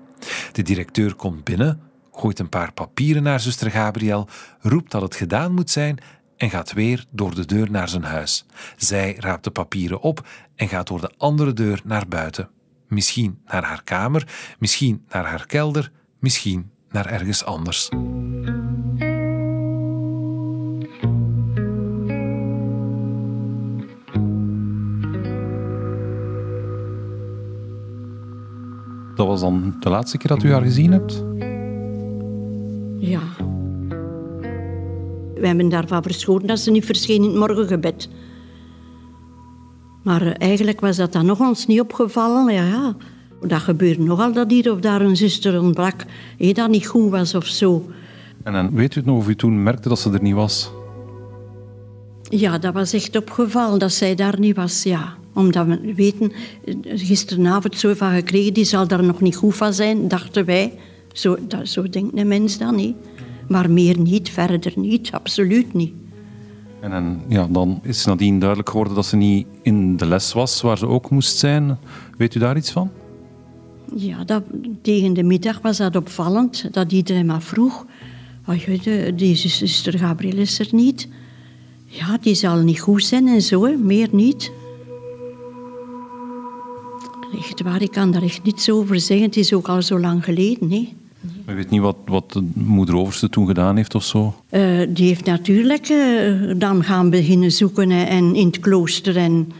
[0.53, 1.81] De directeur komt binnen,
[2.13, 4.29] gooit een paar papieren naar zuster Gabriel,
[4.61, 5.99] roept dat het gedaan moet zijn
[6.37, 8.47] en gaat weer door de deur naar zijn huis.
[8.77, 12.49] Zij raapt de papieren op en gaat door de andere deur naar buiten.
[12.89, 17.89] Misschien naar haar kamer, misschien naar haar kelder, misschien naar ergens anders.
[29.15, 31.25] Dat was dan de laatste keer dat u haar gezien hebt?
[32.99, 33.21] Ja.
[35.35, 38.09] We hebben daarvan verschoten dat ze niet verscheen in het morgengebed.
[40.09, 42.53] Maar eigenlijk was dat dan nog ons niet opgevallen.
[42.53, 42.97] Ja, ja.
[43.41, 46.05] Dat gebeurt nogal, dat hier of daar een zuster ontbrak.
[46.37, 47.89] Je dat niet goed was of zo.
[48.43, 50.71] En dan weet u het nog of u toen merkte dat ze er niet was?
[52.23, 56.33] Ja, dat was echt opgevallen dat zij daar niet was, ja omdat we weten,
[56.85, 60.73] gisteravond zo van gekregen, die zal daar nog niet goed van zijn, dachten wij.
[61.13, 62.97] Zo, dat, zo denkt een mens dan niet.
[63.49, 65.93] Maar meer niet, verder niet, absoluut niet.
[66.81, 70.79] En ja, dan is nadien duidelijk geworden dat ze niet in de les was waar
[70.79, 71.79] ze ook moest zijn.
[72.17, 72.91] Weet u daar iets van?
[73.95, 74.43] Ja, dat,
[74.83, 77.87] tegen de middag was dat opvallend, dat iedereen maar vroeg.
[78.47, 78.55] Oh,
[79.17, 81.09] die zuster Gabriel is er niet.
[81.85, 84.53] Ja, die zal niet goed zijn en zo, meer niet.
[87.39, 89.27] Echt waar, ik kan daar echt niets over zeggen.
[89.27, 90.71] Het is ook al zo lang geleden.
[90.71, 90.89] Hè?
[91.49, 94.43] Je weet niet wat, wat de moeder Overste toen gedaan heeft of zo?
[94.51, 99.17] Uh, die heeft natuurlijk uh, dan gaan beginnen zoeken en in het klooster.
[99.17, 99.53] En,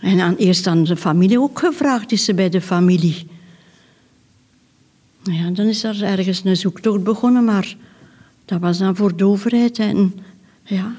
[0.00, 3.26] en aan, eerst aan de familie ook gevraagd is ze bij de familie.
[5.22, 7.76] Ja, dan is er ergens een zoektocht begonnen, maar
[8.44, 9.78] dat was dan voor de overheid.
[9.78, 10.14] En,
[10.62, 10.92] ja.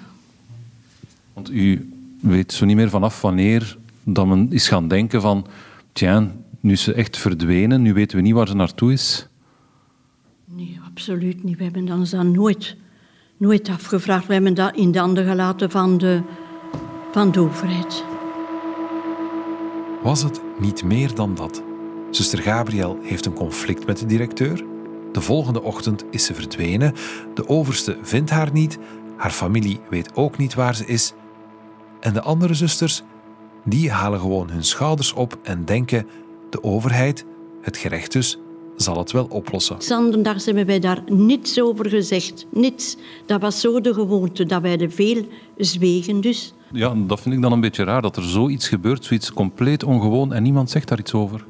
[1.34, 5.46] Want u weet zo niet meer vanaf wanneer dat men is gaan denken van...
[5.92, 9.28] Tja, nu is ze echt verdwenen, nu weten we niet waar ze naartoe is.
[10.56, 11.58] Nee, absoluut niet.
[11.58, 12.78] We hebben ons dat nooit,
[13.38, 14.28] nooit afgevraagd.
[14.28, 16.22] We hebben dat in de handen gelaten van de,
[17.12, 18.06] van de overheid.
[20.04, 21.64] Was het niet meer dan dat?
[22.12, 24.64] Zuster Gabriel heeft een conflict met de directeur.
[25.12, 26.94] De volgende ochtend is ze verdwenen.
[27.34, 28.78] De overste vindt haar niet.
[29.18, 31.14] Haar familie weet ook niet waar ze is.
[32.00, 33.04] En de andere zusters,
[33.66, 36.08] die halen gewoon hun schouders op en denken:
[36.50, 37.26] de overheid,
[37.62, 38.40] het gerecht dus,
[38.76, 39.76] zal het wel oplossen.
[39.82, 42.46] Zandendags hebben wij daar niets over gezegd.
[42.50, 42.98] Niets.
[43.26, 45.26] Dat was zo de gewoonte, dat wij er veel
[45.58, 46.54] zwegen dus.
[46.72, 50.34] Ja, dat vind ik dan een beetje raar, dat er zoiets gebeurt, zoiets compleet ongewoon
[50.34, 51.46] en niemand zegt daar iets over.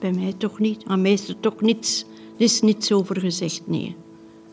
[0.00, 0.84] Bij mij toch niet.
[0.86, 2.04] Aan mij is er toch niets,
[2.36, 3.96] er is niets over gezegd, nee.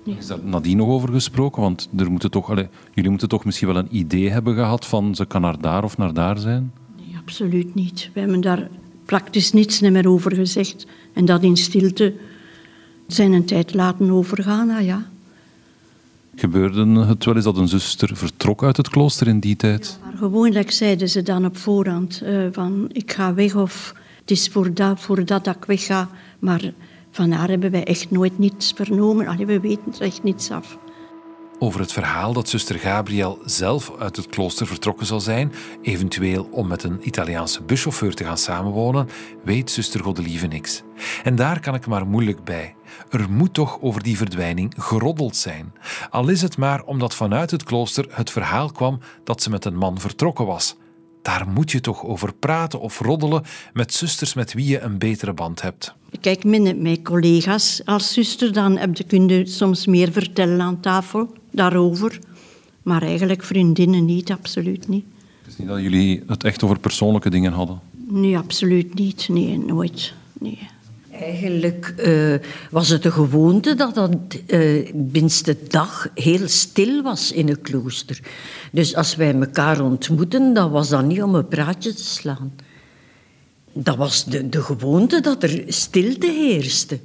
[0.03, 0.15] nee.
[0.17, 1.61] Is daar nadien nog over gesproken?
[1.61, 5.15] Want er moeten toch, allez, jullie moeten toch misschien wel een idee hebben gehad van
[5.15, 6.73] ze kan naar daar of naar daar zijn?
[6.97, 8.09] Nee, absoluut niet.
[8.13, 8.69] We hebben daar
[9.11, 10.85] praktisch niets meer over gezegd.
[11.13, 12.13] En dat in stilte
[13.07, 15.05] zijn een tijd laten overgaan, ah ja.
[16.35, 19.99] Gebeurde het wel eens dat een zuster vertrok uit het klooster in die tijd?
[19.99, 24.31] Ja, maar gewoonlijk zeiden ze dan op voorhand uh, van ik ga weg of het
[24.31, 26.09] is voor dat, voor dat, dat ik wegga.
[26.39, 26.73] Maar
[27.09, 29.27] van haar hebben wij echt nooit niets vernomen.
[29.27, 30.77] Allee, we weten er echt niets af.
[31.63, 36.67] Over het verhaal dat zuster Gabriel zelf uit het klooster vertrokken zal zijn, eventueel om
[36.67, 39.09] met een Italiaanse buschauffeur te gaan samenwonen,
[39.43, 40.83] weet zuster Godelieve niks.
[41.23, 42.75] En daar kan ik maar moeilijk bij.
[43.09, 45.73] Er moet toch over die verdwijning geroddeld zijn.
[46.09, 49.77] Al is het maar omdat vanuit het klooster het verhaal kwam dat ze met een
[49.77, 50.75] man vertrokken was.
[51.21, 55.33] Daar moet je toch over praten of roddelen met zusters met wie je een betere
[55.33, 55.93] band hebt.
[56.19, 60.79] Kijk, met mijn collega's als zuster, dan heb je, kun je soms meer vertellen aan
[60.79, 62.19] tafel daarover.
[62.83, 65.05] Maar eigenlijk vriendinnen niet, absoluut niet.
[65.41, 67.79] Het is niet dat jullie het echt over persoonlijke dingen hadden?
[68.07, 69.27] Nee, absoluut niet.
[69.29, 70.13] Nee, nooit.
[70.39, 70.59] Nee.
[71.21, 72.35] Eigenlijk uh,
[72.71, 74.15] was het de gewoonte dat dat
[74.47, 78.19] uh, dag heel stil was in een klooster.
[78.71, 82.55] Dus als wij elkaar ontmoeten, dan was dat niet om een praatje te slaan.
[83.73, 86.99] Dat was de, de gewoonte dat er stilte heerste.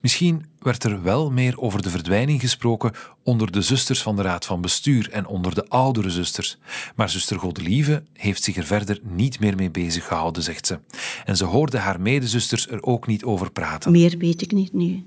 [0.00, 4.46] Misschien werd er wel meer over de verdwijning gesproken onder de zusters van de Raad
[4.46, 6.58] van Bestuur en onder de oudere zusters.
[6.96, 10.80] Maar zuster Godelieve heeft zich er verder niet meer mee bezig gehouden, zegt ze.
[11.24, 13.92] En ze hoorde haar medezusters er ook niet over praten.
[13.92, 15.04] Meer weet ik niet nu.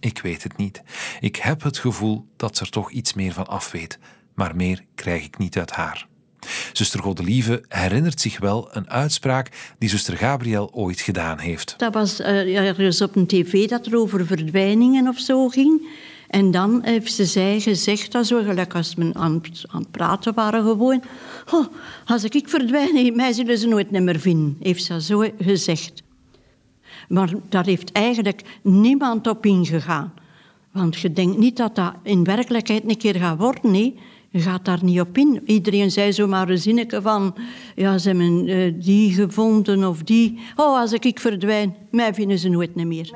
[0.00, 0.82] Ik weet het niet.
[1.20, 3.98] Ik heb het gevoel dat ze er toch iets meer van af weet,
[4.34, 6.08] maar meer krijg ik niet uit haar.
[6.72, 11.74] Zuster Godelieve herinnert zich wel een uitspraak die zuster Gabriel ooit gedaan heeft.
[11.76, 15.86] Dat was uh, ergens op een tv dat er over verdwijningen of zo ging.
[16.28, 20.62] En dan heeft ze zij gezegd, dat zo gelijk als we aan, het praten waren
[20.62, 21.02] gewoon.
[21.52, 21.66] Oh,
[22.04, 26.02] als ik verdwijn, mij zullen ze nooit meer vinden, heeft ze zo gezegd.
[27.08, 30.12] Maar daar heeft eigenlijk niemand op ingegaan.
[30.72, 33.70] Want je denkt niet dat dat in werkelijkheid een keer gaat worden.
[33.70, 33.98] Nee.
[34.36, 35.42] Gaat daar niet op in.
[35.44, 37.36] Iedereen zei zomaar een zinnetje van...
[37.74, 40.38] Ja, ze hebben uh, die gevonden of die.
[40.56, 43.10] Oh, als ik, ik verdwijn, mij vinden ze nooit meer.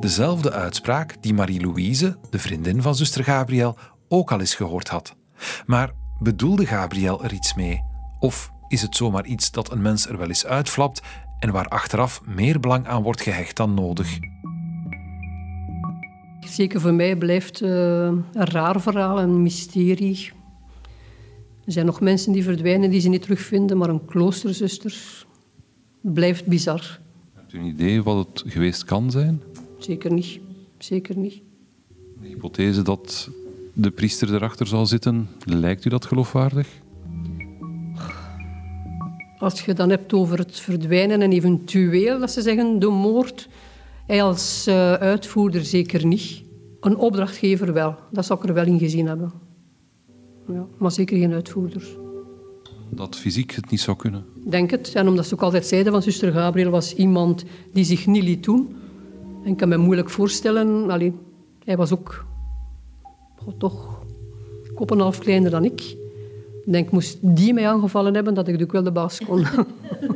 [0.00, 3.76] Dezelfde uitspraak die Marie-Louise, de vriendin van zuster Gabriel,
[4.08, 5.16] ook al eens gehoord had.
[5.66, 7.82] Maar bedoelde Gabriel er iets mee?
[8.18, 11.02] Of is het zomaar iets dat een mens er wel eens uitflapt
[11.38, 14.18] en waar achteraf meer belang aan wordt gehecht dan nodig?
[16.56, 20.30] Zeker voor mij blijft uh, een raar verhaal, een mysterie.
[21.64, 25.24] Er zijn nog mensen die verdwijnen die ze niet terugvinden, maar een kloosterzuster
[26.00, 27.00] blijft bizar.
[27.34, 29.42] Hebt u een idee wat het geweest kan zijn?
[29.78, 30.38] Zeker niet.
[30.78, 31.40] Zeker niet.
[32.20, 33.30] De hypothese dat
[33.72, 36.68] de priester erachter zal zitten, lijkt u dat geloofwaardig?
[39.38, 43.48] Als je dan hebt over het verdwijnen en eventueel, dat ze zeggen, de moord,
[44.06, 46.44] hij als uh, uitvoerder zeker niet.
[46.86, 47.94] Een opdrachtgever wel.
[48.10, 49.32] Dat zou ik er wel in gezien hebben.
[50.48, 51.82] Ja, maar zeker geen uitvoerder.
[52.90, 54.24] Dat fysiek het niet zou kunnen?
[54.48, 54.94] Denk het.
[54.94, 58.44] En omdat ze ook altijd zeiden van zuster Gabriel was iemand die zich niet liet
[58.44, 58.76] doen.
[59.44, 60.90] En ik kan me moeilijk voorstellen...
[60.90, 61.12] Allee,
[61.64, 62.24] hij was ook
[63.44, 64.02] oh, toch
[64.74, 65.80] kop en half kleiner dan ik.
[66.64, 69.46] Ik denk, moest die mij aangevallen hebben, dat ik ook wel de baas kon.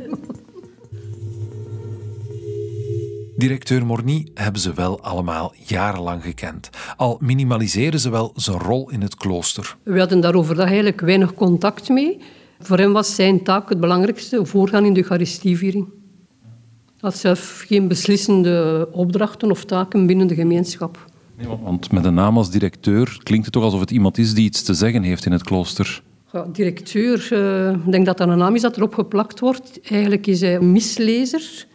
[3.41, 6.69] Directeur Morny hebben ze wel allemaal jarenlang gekend.
[6.97, 9.77] Al minimaliseren ze wel zijn rol in het klooster.
[9.83, 12.17] We hadden daar overdag eigenlijk weinig contact mee.
[12.59, 15.85] Voor hem was zijn taak het belangrijkste, voorgaan in de Eucharistieviering.
[15.87, 21.05] Hij had zelf geen beslissende opdrachten of taken binnen de gemeenschap.
[21.37, 24.45] Nee, want met een naam als directeur klinkt het toch alsof het iemand is die
[24.45, 26.03] iets te zeggen heeft in het klooster.
[26.31, 29.79] Ja, directeur, uh, ik denk dat dat een naam is dat erop geplakt wordt.
[29.83, 31.69] Eigenlijk is hij een mislezer.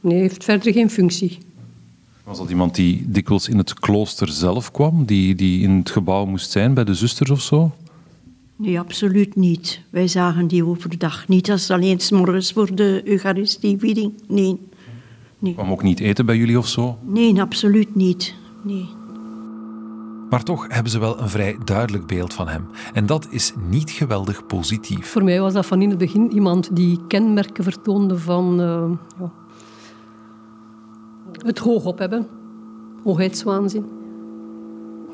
[0.00, 1.38] Nee, heeft verder geen functie.
[2.24, 6.24] Was dat iemand die dikwijls in het klooster zelf kwam, die, die in het gebouw
[6.26, 7.72] moest zijn bij de zusters of zo?
[8.56, 9.80] Nee, absoluut niet.
[9.90, 11.50] Wij zagen die overdag niet.
[11.50, 14.12] als alleen s morgens voor de Eucharistieviering.
[14.28, 14.58] Nee.
[15.38, 15.54] nee.
[15.54, 16.98] Kwam ook niet eten bij jullie of zo?
[17.02, 18.34] Nee, absoluut niet.
[18.62, 18.88] Nee.
[20.30, 22.66] Maar toch hebben ze wel een vrij duidelijk beeld van hem.
[22.92, 25.06] En dat is niet geweldig positief.
[25.06, 29.32] Voor mij was dat van in het begin iemand die kenmerken vertoonde van uh, ja,
[31.32, 32.26] het hoog hebben,
[33.04, 33.84] hoogheidswaanzin.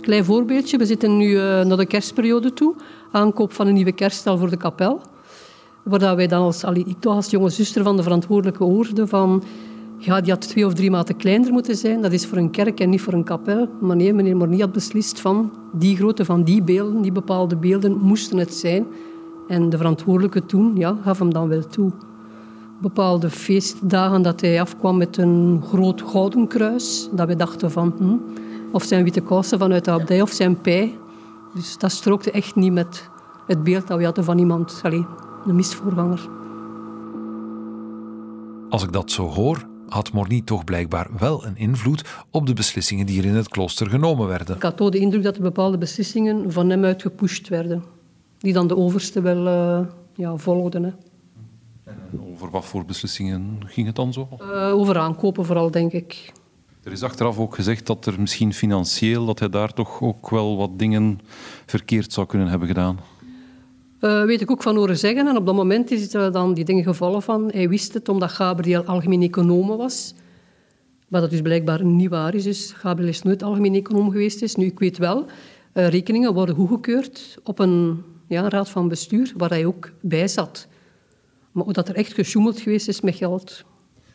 [0.00, 2.74] Klein voorbeeldje, we zitten nu uh, naar de kerstperiode toe,
[3.12, 5.00] aankoop van een nieuwe kerststal voor de kapel.
[5.82, 9.42] Waar wij dan als, ik als jonge zuster van de verantwoordelijke hoorde van
[9.98, 12.02] ja, die had twee of drie maten kleiner moeten zijn.
[12.02, 13.68] Dat is voor een kerk en niet voor een kapel.
[13.80, 17.98] Maar nee, meneer Morny had beslist van die grootte van die beelden, die bepaalde beelden,
[17.98, 18.86] moesten het zijn.
[19.48, 21.92] En de verantwoordelijke toen ja, gaf hem dan wel toe.
[22.80, 27.08] Bepaalde feestdagen dat hij afkwam met een groot gouden kruis.
[27.12, 28.16] Dat we dachten van, hm,
[28.72, 30.98] of zijn witte kousen vanuit de abdij of zijn pij.
[31.54, 33.10] Dus dat strookte echt niet met
[33.46, 35.04] het beeld dat we hadden van iemand, allez,
[35.46, 36.28] een misvoorganger.
[38.68, 43.06] Als ik dat zo hoor, had Morny toch blijkbaar wel een invloed op de beslissingen
[43.06, 44.56] die er in het klooster genomen werden.
[44.56, 47.84] Ik had ook de indruk dat er bepaalde beslissingen van hem uit gepusht werden,
[48.38, 50.84] die dan de overste wel uh, ja, volgden.
[50.84, 50.90] Hè.
[51.84, 54.28] En over wat voor beslissingen ging het dan zo?
[54.40, 56.32] Uh, over aankopen vooral, denk ik.
[56.82, 60.56] Er is achteraf ook gezegd dat er misschien financieel, dat hij daar toch ook wel
[60.56, 61.20] wat dingen
[61.66, 62.98] verkeerd zou kunnen hebben gedaan.
[64.00, 65.26] Uh, weet ik ook van horen zeggen.
[65.26, 67.50] En op dat moment is het dan die dingen gevallen van...
[67.52, 70.14] Hij wist het omdat Gabriel algemeen econoom was.
[71.08, 72.42] Maar dat dus blijkbaar niet waar is.
[72.42, 74.42] Dus Gabriel is nooit algemeen econoom geweest.
[74.42, 74.54] Is.
[74.54, 75.24] Nu, ik weet wel,
[75.74, 80.68] uh, rekeningen worden goedgekeurd op een ja, raad van bestuur waar hij ook bij zat.
[81.54, 83.64] Maar dat er echt gesjoemeld geweest is met geld...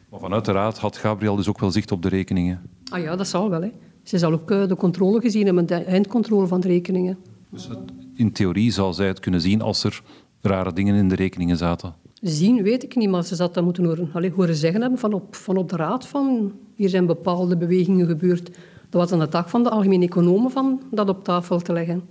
[0.10, 2.62] Maar vanuit de raad had Gabriel dus ook wel zicht op de rekeningen?
[2.92, 3.62] Ah ja, dat zal wel.
[3.62, 3.72] Hè.
[4.04, 7.18] Ze zal ook uh, de controle gezien hebben, de eindcontrole van de rekeningen.
[7.50, 7.78] Dus het
[8.16, 10.02] in theorie zou zij het kunnen zien als er
[10.42, 11.94] rare dingen in de rekeningen zaten.
[12.22, 15.14] Zien weet ik niet, maar ze zou dat moeten horen, allez, horen zeggen hebben van
[15.14, 18.46] op, van op de raad van hier zijn bepaalde bewegingen gebeurd.
[18.90, 22.04] Dat was dan de taak van de algemene economen van dat op tafel te leggen.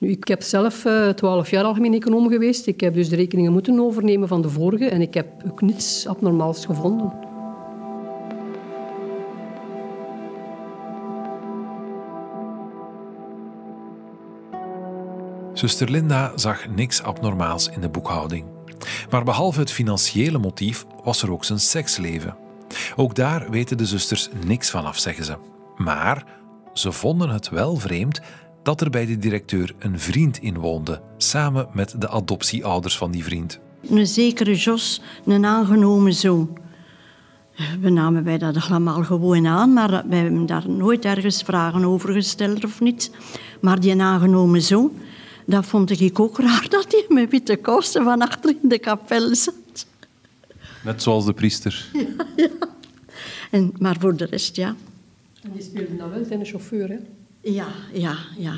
[0.00, 2.66] Nu, ik heb zelf eh, twaalf jaar algemeen econoom geweest.
[2.66, 6.06] Ik heb dus de rekeningen moeten overnemen van de vorige en ik heb ook niets
[6.06, 7.12] abnormaals gevonden.
[15.52, 18.44] Zuster Linda zag niks abnormaals in de boekhouding.
[19.10, 22.36] Maar behalve het financiële motief was er ook zijn seksleven.
[22.96, 25.36] Ook daar weten de zusters niks van af, zeggen ze.
[25.76, 26.24] Maar
[26.72, 28.20] ze vonden het wel vreemd
[28.62, 33.58] dat er bij de directeur een vriend inwoonde, samen met de adoptieouders van die vriend.
[33.88, 36.58] Een zekere Jos, een aangenomen zoon.
[37.80, 42.12] We namen wij dat allemaal gewoon aan, maar wij hebben daar nooit ergens vragen over
[42.12, 43.10] gesteld of niet.
[43.60, 44.92] Maar die aangenomen zoon,
[45.46, 49.34] dat vond ik ook raar dat hij met witte kousen van achter in de kapel
[49.34, 49.86] zat.
[50.84, 51.88] Net zoals de priester.
[51.92, 52.48] Ja, ja.
[53.50, 54.74] En, maar voor de rest, ja.
[55.42, 56.96] En die speelde dan wel zijn chauffeur, hè?
[57.40, 58.52] Ja, ja, ja.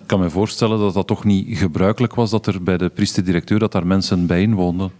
[0.00, 3.58] Ik kan me voorstellen dat dat toch niet gebruikelijk was dat er bij de priesterdirecteur
[3.58, 4.92] dat daar mensen bij woonden.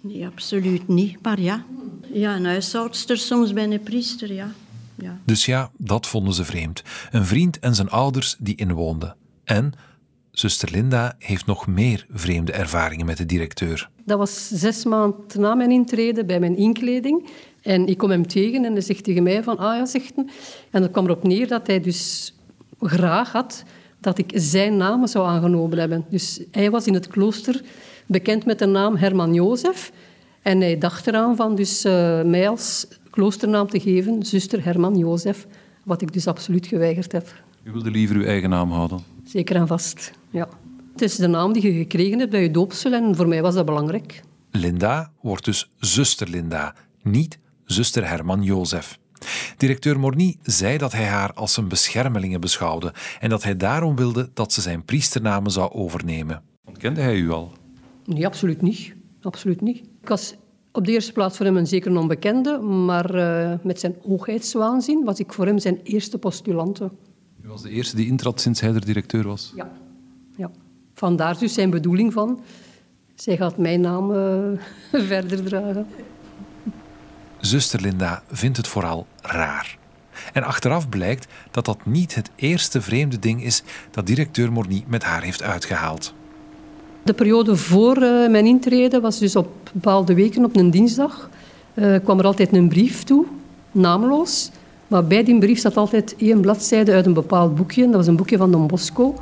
[0.00, 1.22] Nee, absoluut niet.
[1.22, 1.64] Maar ja,
[2.12, 4.52] ja een huishoudster soms bij een priester, ja.
[4.94, 5.18] ja.
[5.24, 6.82] Dus ja, dat vonden ze vreemd.
[7.10, 9.16] Een vriend en zijn ouders die inwoonden.
[9.44, 9.72] En
[10.30, 13.90] Zuster Linda heeft nog meer vreemde ervaringen met de directeur.
[14.04, 17.28] Dat was zes maanden na mijn intrede bij mijn inkleding.
[17.62, 20.24] En ik kom hem tegen en hij zegt tegen mij van, ah ja, zegt hij.
[20.70, 22.34] En dat kwam erop neer dat hij dus
[22.80, 23.64] graag had
[24.00, 26.04] dat ik zijn naam zou aangenomen hebben.
[26.10, 27.62] Dus hij was in het klooster
[28.06, 29.92] bekend met de naam Herman Jozef.
[30.42, 35.46] En hij dacht eraan van dus, uh, mij als kloosternaam te geven, zuster Herman Jozef.
[35.84, 37.34] Wat ik dus absoluut geweigerd heb.
[37.62, 39.00] U wilde liever uw eigen naam houden?
[39.24, 40.48] Zeker en vast, ja.
[40.92, 43.54] Het is de naam die je gekregen hebt bij je doopsel en voor mij was
[43.54, 44.22] dat belangrijk.
[44.50, 47.38] Linda wordt dus zuster Linda, niet
[47.72, 48.98] zuster Herman Jozef.
[49.56, 54.30] Directeur Morny zei dat hij haar als een beschermelinge beschouwde en dat hij daarom wilde
[54.34, 56.42] dat ze zijn priesternamen zou overnemen.
[56.78, 57.52] Kende hij u al?
[58.04, 58.94] Nee, absoluut niet.
[59.22, 59.78] Absoluut niet.
[60.02, 60.34] Ik was
[60.72, 65.18] Op de eerste plaats voor hem een zeker onbekende, maar uh, met zijn hoogheidswaanzin was
[65.18, 66.90] ik voor hem zijn eerste postulante.
[67.44, 69.52] U was de eerste die intrad sinds hij er directeur was?
[69.56, 69.70] Ja.
[70.36, 70.50] ja.
[70.94, 72.40] Vandaar dus zijn bedoeling van,
[73.14, 74.60] zij gaat mijn naam uh,
[75.08, 75.86] verder dragen.
[77.40, 79.78] Zuster Linda vindt het vooral raar.
[80.32, 85.02] En achteraf blijkt dat dat niet het eerste vreemde ding is dat directeur Morny met
[85.02, 86.14] haar heeft uitgehaald.
[87.02, 91.30] De periode voor uh, mijn intrede was dus op bepaalde weken op een dinsdag.
[91.74, 93.24] Uh, kwam er altijd een brief toe,
[93.72, 94.50] naamloos.
[94.88, 97.84] Maar bij die brief zat altijd één bladzijde uit een bepaald boekje.
[97.84, 99.14] Dat was een boekje van Don Bosco.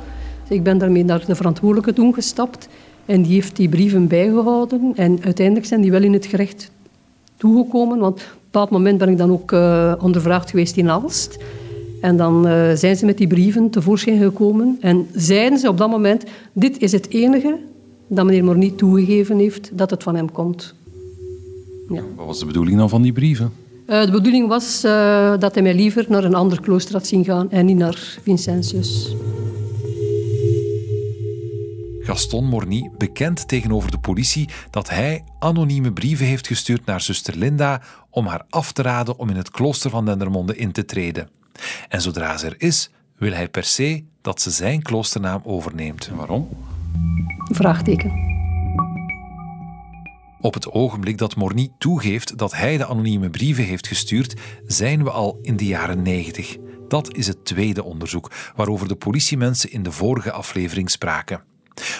[0.47, 2.67] Dus ik ben daarmee naar de verantwoordelijke toen gestapt.
[3.05, 4.91] En die heeft die brieven bijgehouden.
[4.95, 6.71] En uiteindelijk zijn die wel in het gerecht
[7.39, 7.99] toegekomen.
[7.99, 11.37] Want op een bepaald moment ben ik dan ook uh, ondervraagd geweest in Aalst.
[12.01, 14.77] En dan uh, zijn ze met die brieven tevoorschijn gekomen.
[14.81, 16.23] En zeiden ze op dat moment,
[16.53, 17.57] dit is het enige
[18.07, 20.73] dat meneer Morny toegegeven heeft dat het van hem komt.
[21.89, 22.01] Ja.
[22.15, 23.51] Wat was de bedoeling dan van die brieven?
[23.87, 24.81] Uh, de bedoeling was
[25.39, 29.15] dat hij mij liever naar een ander klooster had zien gaan en niet naar Vincentius.
[32.09, 37.81] Gaston Morny bekent tegenover de politie dat hij anonieme brieven heeft gestuurd naar zuster Linda
[38.09, 41.29] om haar af te raden om in het klooster van Dendermonde in te treden.
[41.89, 46.09] En zodra ze er is, wil hij per se dat ze zijn kloosternaam overneemt.
[46.15, 46.49] waarom?
[47.51, 48.11] Vraagteken.
[50.41, 55.11] Op het ogenblik dat Morny toegeeft dat hij de anonieme brieven heeft gestuurd, zijn we
[55.11, 56.57] al in de jaren 90.
[56.87, 61.49] Dat is het tweede onderzoek waarover de politiemensen in de vorige aflevering spraken.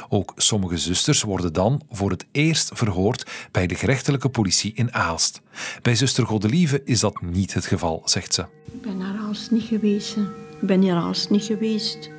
[0.10, 5.42] Ook sommige zusters worden dan voor het eerst verhoord bij de gerechtelijke politie in Aalst.
[5.82, 8.42] Bij zuster Godelieve is dat niet het geval, zegt ze.
[8.66, 10.18] Ik ben naar Aalst niet geweest.
[10.62, 12.10] Ik ben hier Aalst niet geweest.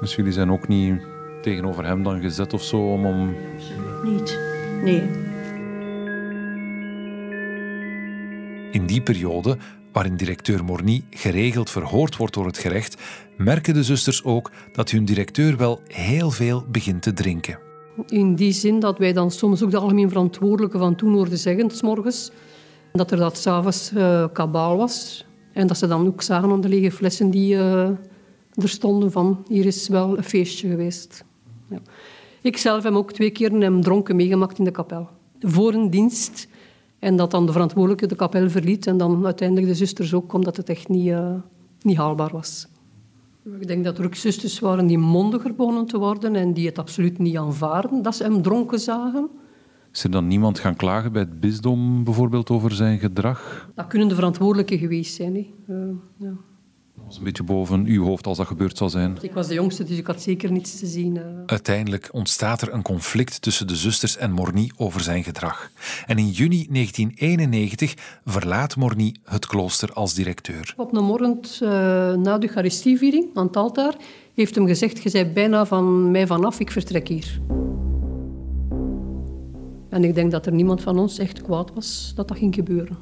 [0.00, 1.00] Dus jullie zijn ook niet
[1.42, 3.06] tegenover hem dan gezet of zo om...
[3.06, 3.34] om...
[3.54, 4.38] Absoluut niet.
[4.82, 5.30] Nee.
[8.70, 9.58] In die periode,
[9.92, 13.02] waarin directeur Morny geregeld verhoord wordt door het gerecht,
[13.36, 17.58] merken de zusters ook dat hun directeur wel heel veel begint te drinken.
[18.06, 21.70] In die zin dat wij dan soms ook de algemeen verantwoordelijke van toen hoorden zeggen,
[21.70, 22.30] s morgens,
[22.92, 25.26] dat er dat s'avonds uh, kabaal was.
[25.52, 27.88] En dat ze dan ook zagen aan de lege flessen die uh,
[28.54, 31.24] er stonden van hier is wel een feestje geweest.
[31.68, 31.78] Ja.
[32.42, 35.08] Ik zelf heb ook twee keer een dronken meegemaakt in de kapel.
[35.40, 36.48] Voor een dienst.
[37.02, 38.86] En dat dan de verantwoordelijke de kapel verliet.
[38.86, 41.34] En dan uiteindelijk de zusters ook, omdat het echt niet, uh,
[41.80, 42.68] niet haalbaar was.
[43.58, 46.78] Ik denk dat er ook zusters waren die mondiger begonnen te worden en die het
[46.78, 49.28] absoluut niet aanvaarden dat ze hem dronken zagen.
[49.92, 53.70] Is er dan niemand gaan klagen bij het bisdom bijvoorbeeld over zijn gedrag?
[53.74, 55.34] Dat kunnen de verantwoordelijke geweest zijn.
[55.34, 55.74] Hè.
[55.74, 56.32] Uh, ja.
[57.02, 59.18] Dat was een beetje boven uw hoofd als dat gebeurd zal zijn.
[59.20, 61.16] Ik was de jongste, dus ik had zeker niets te zien.
[61.16, 61.22] Uh.
[61.46, 65.70] Uiteindelijk ontstaat er een conflict tussen de zusters en Morny over zijn gedrag.
[66.06, 67.94] En in juni 1991
[68.24, 70.74] verlaat Morny het klooster als directeur.
[70.76, 71.68] Op een morgen uh,
[72.14, 73.94] na de Eucharistieviering aan het altaar
[74.34, 77.40] heeft hem gezegd: Je bent bijna van mij vanaf, ik vertrek hier.
[79.88, 82.98] En ik denk dat er niemand van ons echt kwaad was dat dat ging gebeuren.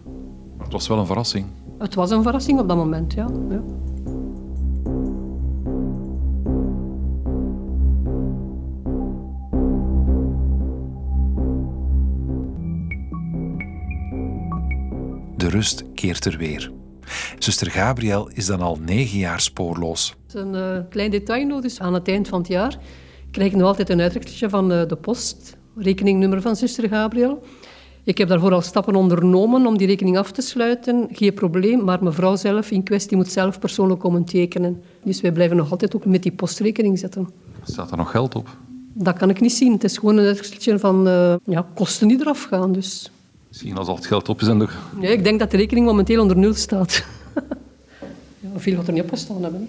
[0.57, 1.47] Maar het was wel een verrassing.
[1.81, 3.27] Het was een verrassing op dat moment, ja.
[3.49, 3.63] ja.
[15.37, 16.73] De rust keert er weer.
[17.39, 20.15] Zuster Gabriel is dan al negen jaar spoorloos.
[20.33, 22.79] Een uh, klein detail nog, dus aan het eind van het jaar
[23.31, 27.43] krijg ik nog altijd een uitrechtje van uh, de post, rekeningnummer van zuster Gabriel.
[28.05, 31.09] Ik heb daarvoor al stappen ondernomen om die rekening af te sluiten.
[31.13, 34.83] Geen probleem, maar mevrouw zelf in kwestie moet zelf persoonlijk komen tekenen.
[35.03, 37.29] Dus wij blijven nog altijd ook met die postrekening zetten.
[37.65, 38.57] Staat er nog geld op?
[38.93, 39.73] Dat kan ik niet zien.
[39.73, 42.73] Het is gewoon een uitrechtje van uh, ja, kosten die eraf gaan.
[42.73, 43.11] Dus.
[43.49, 44.69] Misschien als al het geld op is en de...
[44.97, 47.05] Nee, ik denk dat de rekening momenteel onder nul staat.
[48.41, 49.69] ja, veel wat er niet op gestaan hebben.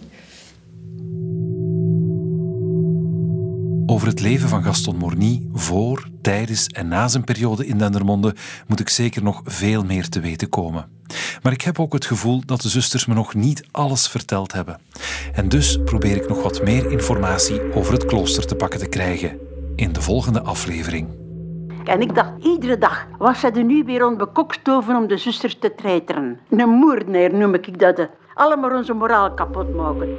[3.92, 8.36] Over het leven van Gaston Morny voor, tijdens en na zijn periode in Dendermonde
[8.68, 10.90] moet ik zeker nog veel meer te weten komen.
[11.42, 14.80] Maar ik heb ook het gevoel dat de zusters me nog niet alles verteld hebben.
[15.34, 19.40] En dus probeer ik nog wat meer informatie over het klooster te pakken te krijgen
[19.76, 21.08] in de volgende aflevering.
[21.86, 25.76] En ik dacht iedere dag, was zij er nu weer onbekokstoven om de zusters te
[25.76, 26.40] treiteren?
[26.50, 28.10] Een moordenaar noem ik dat.
[28.34, 30.10] Allemaal onze moraal kapot maken.